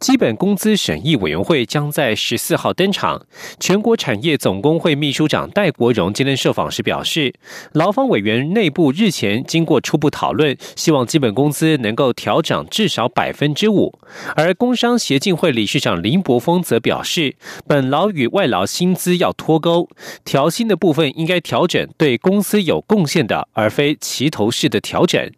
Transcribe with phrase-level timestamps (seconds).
[0.00, 3.24] 基本工资审议委员会将在十四号登场。
[3.58, 7.32] 全国产业总工会秘书长戴国荣今天受访时表示，
[7.72, 13.98] 劳方委员内部日前经过初步讨论，希望基本工资能够调整至少百分之五。
[14.36, 19.88] 而工商协进会理事长林柏峰则表示，本劳与外劳薪资要脱钩，
[20.24, 25.30] 调薪的部分应该调整对公司有贡献的，而非齐头式的调整。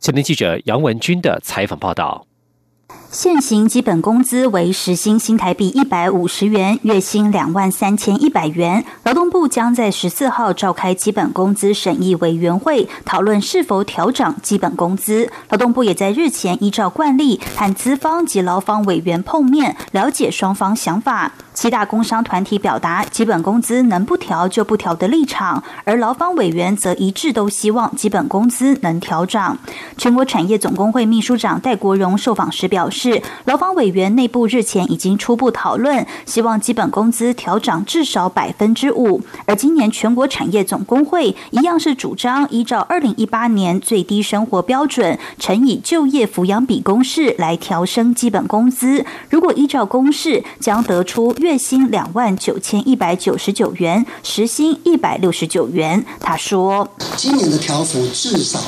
[0.00, 2.26] 前天记者杨文军的采访报道。
[3.14, 8.84] 现行基本工资为时薪新台币一百五十元，月薪两万三千一百元。
[9.04, 15.30] 劳动部将在十四号召开基本工资审议委员会，讨论是否调涨基本工资。
[15.48, 21.30] 劳动部也在日前依照惯例，和资方及劳方委员碰面，了解双方想法。
[21.54, 29.56] 七大工商团体表达基本工资能不调就不调的立场，而劳方委员则一致都希望基本工资能调涨。
[29.96, 39.22] 全国产业总工会秘书长戴国荣受访时表示，劳方委员内部日前已经初步讨论，希望基本工资调涨至少百分之五。
[39.46, 49.06] 而今年全国产业总工会一样是主张依照二零一八年最低生活标准乘以就业抚养比公式来调升基本工资。
[49.30, 51.32] 如果依照公式，将得出。
[51.44, 56.02] 月薪两万九千一百九十九元，时薪一百六十九元。
[56.18, 58.58] 他说：“今年的条幅至少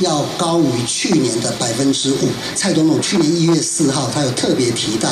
[0.00, 5.08] 要高于去年的百分之五。”蔡总统去年一月四号，他有特别提到。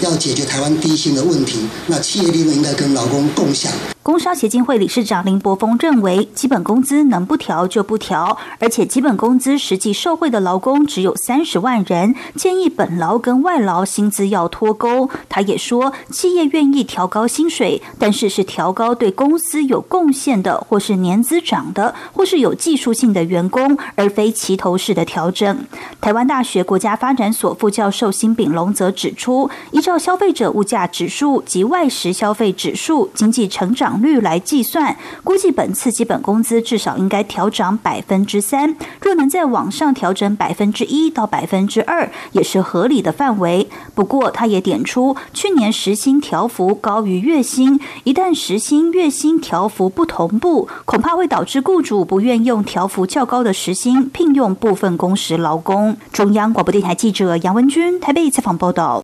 [0.00, 3.70] 要解决台湾低薪的问题，那企业利润应该跟劳工共享。
[4.10, 15.08] 工商协进会理事长林柏峰认为，基本工资能不调就不调，而且基本工资实际受惠的劳工只有三十万人，建议本劳跟外劳薪资要脱钩。
[15.28, 25.56] 他也说，企业愿意调高薪水，但是是调高对公司有贡献的，或是年资长的，或是有技术性的员工，而非齐头式的调整。
[26.00, 38.76] 台湾大学国家发展所副教授辛炳龙则指出，依照照消费者物价指数及外食消费指数经济成长率来计算，估计本次基本工资至少应该调涨百分之三。
[39.00, 43.68] 若能在往上调整百分之一到百分之二，也是合理的范围。
[43.94, 55.96] 不过，他也点出，去年时薪调幅高于月薪，一旦时薪月薪调幅不同步，恐怕会导致雇主不愿用调幅较高的时薪聘用部分工时劳工。
[56.12, 59.02] 中央广播电台记者杨文君台北采访报道。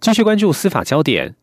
[0.00, 1.34] 继续关注司法焦点，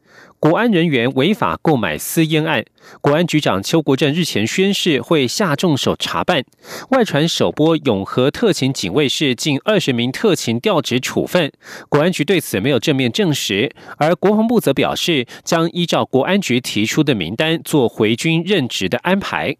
[0.41, 2.65] 国安人员违法购买私烟案，
[2.99, 6.43] 国安局长邱国正日前宣誓会下重手查办。
[6.89, 11.51] 外传首播永和特勤警卫室近二十名特勤调职处分，
[11.89, 19.55] 国安局对此没有正面证实，而国防部则表示将依照国安局提出的名单做回军任职的安排。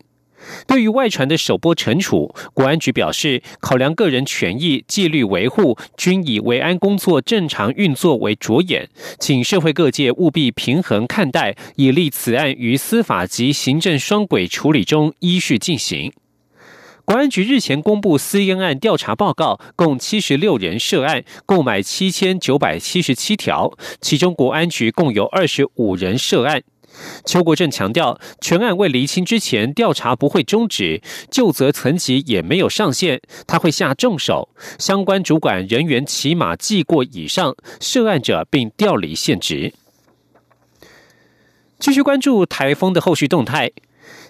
[0.68, 16.12] 对于外传的首波惩处，国安局表示，考量个人权益、纪律维护，均以维安工作正常运作为着眼，请社会各界务必平衡看待，以利此案于司法及行政双轨处理中依序进行。
[17.03, 26.62] 国安局日前公布私烟案调查报告，共七十六人涉案，购买七千九百七十七条，其中国安局共有二十五人涉案。
[27.25, 39.74] 邱国正强调，全案未厘清之前，调查不会终止，就责层级也没有上限，他会下重手，相关主管人员起码记过以上涉案者，并调离现职。
[41.79, 43.72] 继续关注台风的后续动态。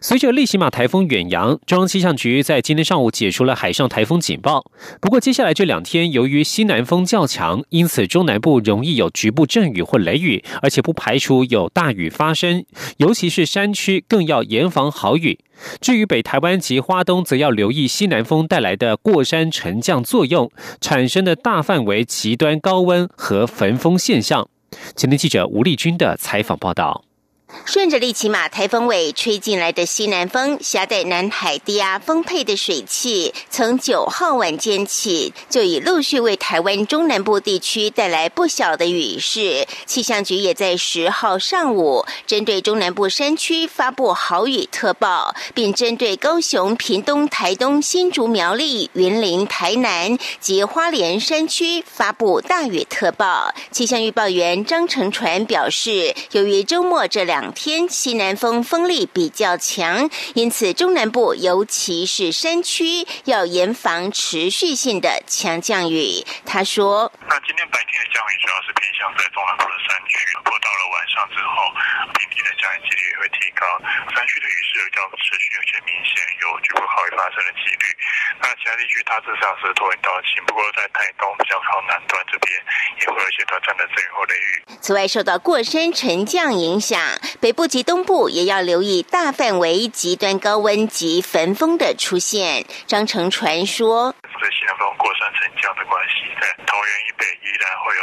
[0.03, 4.65] 随着利奇马台风远扬，中央气象局在今天上午解除了海上台风警报。
[4.99, 12.66] 不过，接下来这两天由于西南风较强，因此中南部容易有局部阵雨或雷雨，而且不排除有大雨发生，
[12.97, 15.37] 尤其是山区更要严防豪雨。
[15.79, 24.49] 至于北台湾及花东，则要留意西南风带来的过山沉降作用产生的大范围极端高温和焚风现象。
[24.95, 27.03] 前天记者吴丽君的采访报道。
[27.63, 39.65] 顺着利奇马台风尾吹进来的西南风，携带南海低压丰沛的水汽，从九号晚间起就已陆续为台湾中南部地区带来不小的雨势。
[39.85, 53.53] 气象局也在十号上午针对中南部山区发布豪雨特报，并针对高雄、屏东、台东、新竹、苗栗、云林、台南及花莲山区发布大雨特报。
[53.71, 66.23] 气象预报员张成传表示，由于周末这两两天西南风风力比较强，因此中南部尤其是山区要严防持续性的强降雨。
[66.46, 68.10] 他说：“那今天白天
[69.01, 70.13] 降在中南部的山区，
[70.45, 71.73] 不过到了晚上之后，
[72.13, 73.65] 平地的降雨几率也会提高。
[74.13, 77.89] 山区的雨势比较持续，而且明显有局部豪雨发生的几率。
[78.37, 82.53] 那其他地区大致上是多云到晴，不过在台东比较靠南端这边
[83.01, 87.01] 也会有一些短暂的阵雨或雷雨。”此外，受到过山沉降影响，
[87.41, 92.69] 北部及东部也要留意大范围极端高温及焚风的出现。
[92.85, 94.13] 张成传说。
[94.41, 97.93] 在西南风过山沉降的关系，在桃园以北依然会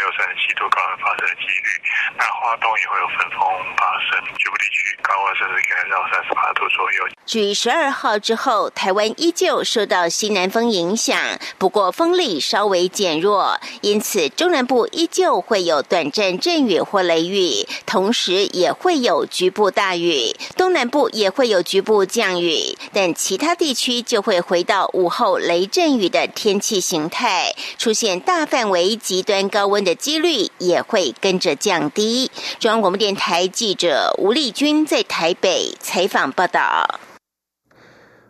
[0.00, 1.68] 有三十六、三十七度高温发生的几率。
[2.16, 3.40] 那花东也会有分风
[3.76, 7.08] 发生，局部地区高温甚至可以到三十八度左右。
[7.24, 11.16] 据十二号之后，台湾依旧受到西南风影响，
[11.56, 20.34] 不过风力稍微减弱，因此中南部依旧会有短暂阵雨或雷雨，同时也会有局部大雨。
[20.56, 25.66] 东南部也会有局部降雨，但其他地区就会回到午后雷。
[25.70, 32.28] 阵雨的天气形态出现大范围极端高温的几率也会跟着降低。
[32.58, 36.98] 中央广播电台记者吴丽君在台北采访报道。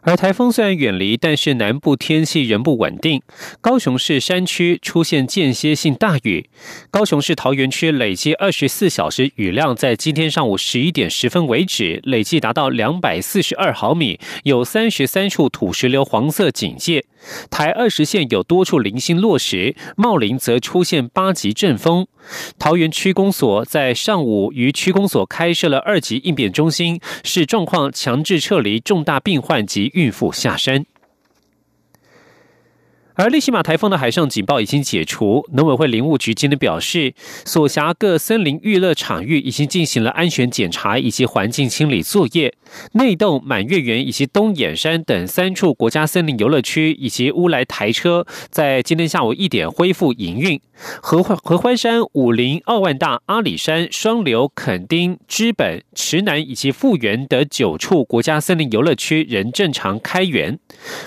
[0.02, 3.22] 而台风虽然远离，但是南部天气仍不稳定。
[3.62, 6.50] 高雄市山区出现间歇性大雨，
[6.90, 17.06] 高雄市桃园区累计二十四小时雨量在今天上午十一点十分为止，累计达到两百四十二毫米，有三十三处土石流黄色警戒。
[17.50, 22.06] 台二十线有多处零星落石，茂林则出现八级阵风。
[22.58, 30.84] 桃园区公所在上午于区公所开设了二级应变中心，视状况强制撤离重大病患及孕妇下山。
[33.14, 37.12] 而利西马台风的海上警报已经解除，农委会林务局今天表示，
[37.44, 42.54] 所辖各森林娱乐场域已经进行了安全检查以及环境清理作业。
[42.92, 50.60] 内洞、满月园以及东眼山等三处国家森林游乐区以及乌来台车，在今天下午一点恢复营运。
[51.00, 60.58] 合欢合欢山、武陵、奥万大、阿里山、双流、垦丁、知本、池南以及富源等九处国家森林游乐区仍正常开园。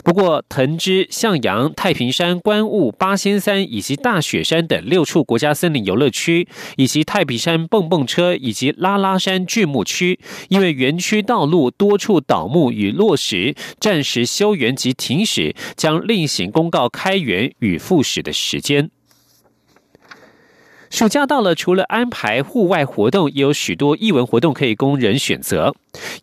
[0.05, 2.13] 不过，藤枝、向阳、太平。
[2.13, 6.47] 山、观雾、八仙山以及大雪山等六处国家森林游乐区，
[6.77, 18.91] 以及太平山蹦蹦车以及拉拉山巨木区，因为园区道路多处倒木与落石，暂时休园及停驶，将另行公告开园与复驶的时间。
[20.93, 25.73] 暑假到了，除了安排户外活动，也有许多艺文活动可以供人选择。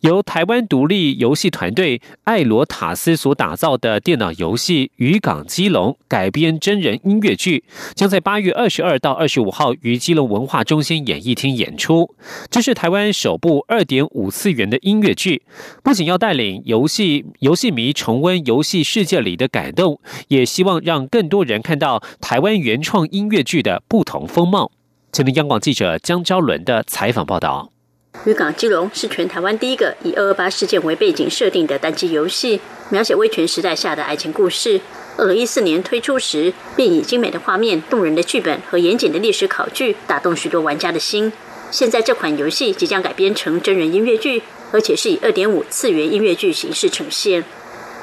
[0.01, 7.63] 由台湾独立游戏团队艾罗塔斯所打造的电脑游戏《渔港基隆》改编真人音乐剧，
[7.93, 12.15] 将在八月二十二到二十五号于基隆文化中心演艺厅演出。
[12.49, 15.43] 这是台湾首部二点五次元的音乐剧，
[15.83, 24.71] 不仅要带领游戏游戏迷重温游戏世界里的感动，也希望让更多人看到台湾原创音乐剧的不同风貌。
[25.11, 27.71] 前听央广记者江昭伦的采访报道。
[28.25, 34.79] 渔港基隆是全台湾第一个以二二八事件为背景设定的单机游戏，描写威权时代下的爱情故事。
[35.17, 41.33] 二零一四年推出时，便以精美的画面、动人的剧本和严谨的历史考据，打动许多玩家的心。
[41.71, 47.43] 现在这款游戏即将改编成真人音乐剧，而且是以二点五次元音乐剧形式呈现。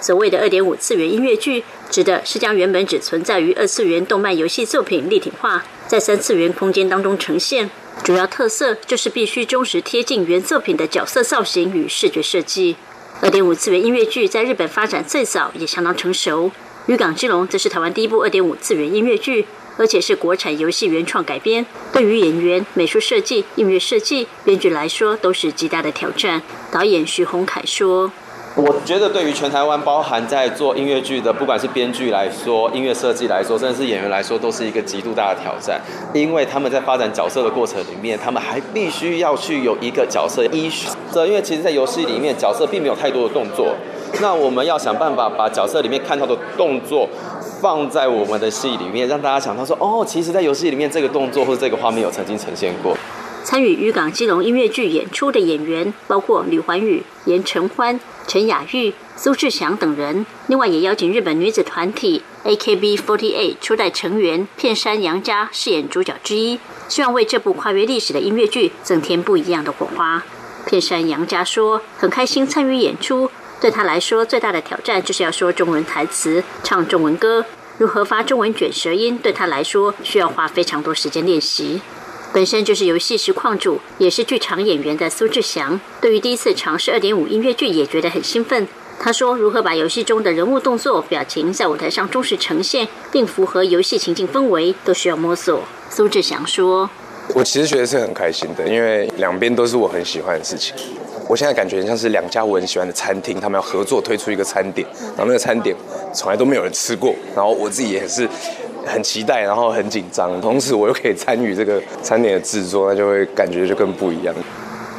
[0.00, 7.70] 所谓的二点五次元音乐剧，指的是将原本只存在于二次元动漫游戏作品立体化，在三次元空间当中呈现。
[8.04, 12.76] 主要特色就是必须忠实贴近原作品的角色造型与视觉设计。
[13.20, 16.50] 二点五次元音乐剧在日本发展最早，也相当成熟。
[16.86, 21.66] 渔港之龙则是台湾第一部二点五次元音乐剧，而且是国产游戏原创改编。
[21.92, 26.40] 对于演员、美术设计、音乐设计、编剧来说，都是极大的挑战。
[26.70, 28.10] 导演徐宏凯说。
[28.60, 35.80] 我觉得对于全台湾包含在做音乐剧的，不管是编剧来说、音乐设计来说，甚至是演员来说，都是一个极度大的挑战。
[36.12, 40.90] 因为他们在发展角色的过程里面，他们还必须要去有一个角色依循。
[41.12, 43.68] 这因为其实，在游戏里面，角色并没有太多的动作。
[44.20, 47.08] 那我们要想办法把角色里面看到的动作
[47.60, 52.96] 放在我们的戏里面，让大家想到说，哦，其实，在游戏里面这个动作或者这个画面有曾经呈现过。
[53.48, 57.98] 参与渔港基隆音乐剧演出的演员包括吕环宇、严承欢。
[58.26, 70.22] 陈雅玉、苏志祥等人，另外也邀请日本女子团体 AKB48 初代成员片山杨佳饰演主角之一，希望为这部跨越历史的音乐剧增添不一样的火花。
[70.66, 73.30] 片山杨佳说：“很开心参与演出，
[73.62, 77.46] 对他来说最大的挑战就是要说中文台词、唱中文歌，
[77.78, 81.80] 如何发中文卷舌音，对他来说需要花非常多时间练习。”
[82.38, 88.68] 本身就是游戏实况主，也是剧场演员的苏志祥，对于第一次尝试二点五音乐剧也觉得很兴奋。
[89.00, 96.88] 他说：“如何把游戏中的人物动作、表情在舞台上忠实呈现，并符合游戏情境氛围，都需要摸索。”苏志祥说
[97.34, 100.76] ：“我其实觉得是很开心的，因为两边都是我很喜欢的事情。
[101.28, 105.74] 我现在感觉像是两家我很喜欢的餐厅，他们要合作推出一个餐点，然后那个餐点
[106.14, 108.28] 从来都没有人吃过，然后我自己也是。”
[108.88, 114.34] 很期待，然后很紧张，同时我又可以参与这个 餐点的制作，那就会感觉就更不一样。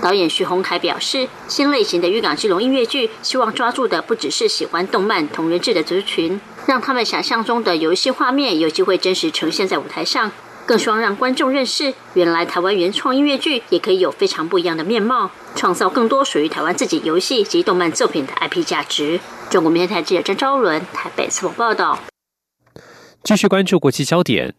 [0.02, 10.32] 导演徐宏凯表示，新类型的渔港之龙音乐剧，希望抓住的不只是喜欢动漫同人志的族群，让他们想象中的游戏画面有机会真实呈现在舞台上，
[10.66, 19.20] 更希望让观众认识，原来台湾原创音乐剧也可以有非常不一样的面貌，创造更多属于台湾自己游戏及动漫作品的 IP 价值。
[19.50, 22.00] 中国电台记者张昭伦台北采访报道。
[23.24, 24.54] 继续关注国际焦点。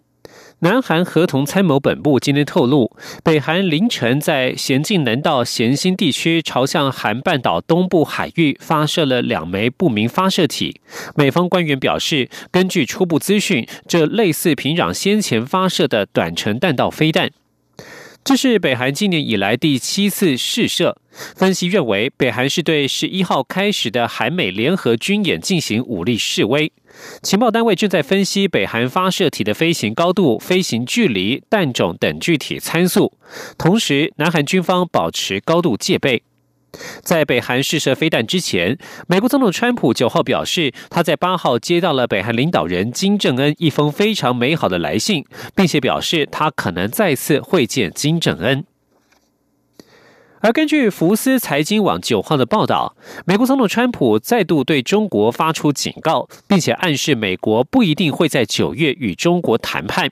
[0.63, 10.81] 南韩合同参谋本部今天透露，北韩凌晨在咸镜南道咸兴地区朝向韩半岛东部海域发射了两枚不明发射体。
[11.17, 17.31] 美方官员表示，根据初步资讯，这类似平壤先前发射的短程弹道飞弹。
[18.23, 20.97] 这是北韩今年以来第七次试射。
[21.11, 26.71] 分析认为，北韩是对十一号开始的韩美联合军演进行武力示威。
[27.23, 33.13] 情报单位正在分析北韩发射体的飞行高度、飞行距离、弹种等具体参数。
[33.59, 36.23] 同时，南韩军方保持高度戒备。
[37.03, 45.25] 在北韩试射飞弹之前，美国总统川普九号表示，他在八号接到了北韩领导人金正恩一封非常美好的来信，
[45.55, 48.65] 并且表示他可能再次会见金正恩。
[50.43, 52.97] 而根据福斯财经网九号的报道，
[53.27, 60.11] 美国总统川普再度对中国发出警告，并且暗示美国不一定会在九月与中国谈判。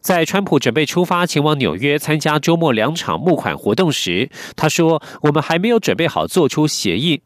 [0.00, 7.22] 在川普准备出发前往纽约参加周末两场募款活动时，他说：“我们还没有准备好做出协议。”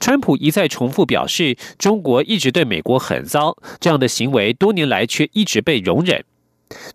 [0.00, 6.24] 川普一再重复表示，中国一直对美国很糟，这样的行为多年来却一直被容忍。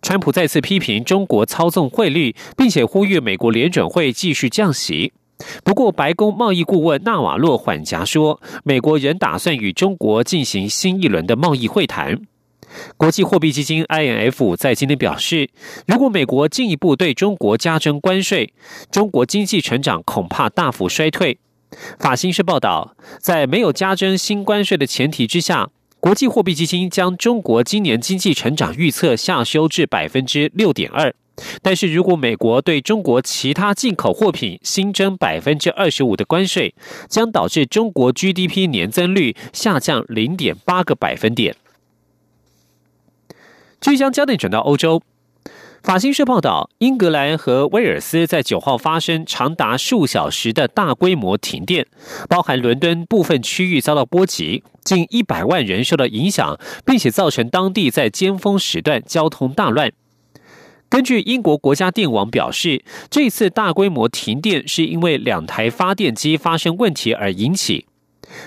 [0.02, 5.12] 川普再次批评中国操纵汇率，并且呼吁美国联准会继续降息。
[5.64, 12.20] 不过，白宫贸易顾问纳瓦洛缓颊说，美国仍打算与中国进行新一轮的贸易会谈。
[12.96, 15.48] 国际货币基金 IMF 在今天表示，
[15.86, 18.52] 如果美国进一步对中国加征关税，
[18.90, 21.38] 中国经济成长恐怕大幅衰退。
[21.98, 25.70] 法新社报道，在没有加征新关税的前提之下。
[26.00, 31.14] 国际货币基金将中国今年经济成长预测下修至百分之六点二，
[31.62, 36.74] 但是如果美国对中国其他进口货品新增百分之二十五的关税，
[37.08, 41.56] 将导致中国 GDP 年增率下降零点八个百分点。
[43.84, 45.02] 即将焦点转到欧洲。
[45.82, 51.86] 法新社报道，英格兰和威尔斯在九号发生长达数小时的大规模停电，
[52.26, 59.92] 包含伦敦部分区域遭到波及，近一百万人受到影响，并且造成当地在尖峰时段交通大乱。
[60.88, 67.84] 根据英国国家电网表示，这次大规模停电是因为两台发电机发生问题而引起。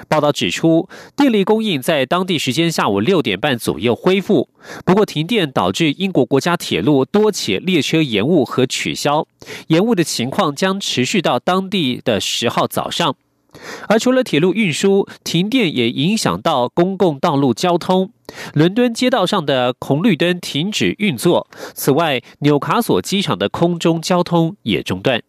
[0.08, 4.50] 报道指出，电力供应在当地时间下午六点半左右恢复。
[4.86, 9.28] 不过，停电导致英国国家铁路多起列车延误和取消，
[9.68, 13.16] 延误的情况将持续到当地的十号早上。
[13.88, 18.12] 而除了铁路运输，停电也影响到公共道路交通。
[18.54, 21.48] 伦敦街道上的红绿灯停止运作。
[21.74, 25.24] 此外，纽卡索机场的空中交通也中断。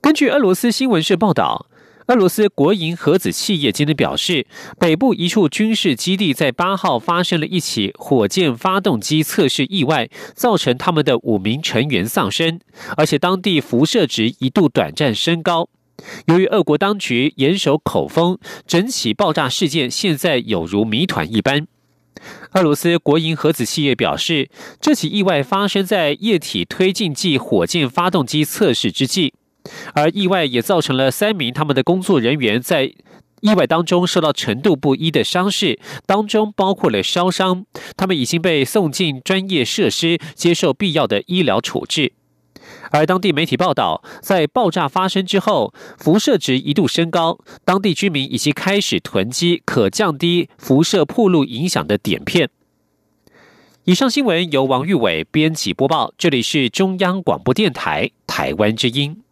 [0.00, 1.66] 根据俄罗斯新闻社报道，
[2.08, 4.46] 俄罗斯国营核子企业今天表示，
[4.78, 12.58] 北部一处军事基地在八号发生了一起火箭发动机测试意外，造成他们的五名成员丧生，
[12.96, 15.68] 而且当地辐射值一度短暂升高。
[16.26, 21.68] 由于俄国当局严守口风，整起爆炸事件现在有如谜团一般。
[22.54, 29.34] 俄罗斯国营核子企业表示，这起意外发生在液体推进剂火箭发动机测试之际。
[29.94, 32.92] 而意外也造成了三名他们的工作人员在
[33.40, 37.66] 意外当中受到程度不一的伤势，当中包括了烧伤。
[37.96, 42.12] 他们已经被送进专业设施接受必要的医疗处置。
[42.92, 52.48] 而当地媒体报道，在爆炸发生之后，辐射值一度升高，当地居民已经开始囤积可降低辐射铺路影响的碘片。
[53.84, 59.22] 以上新闻由王玉伟编辑播报，这里是中央广播电台台湾之音。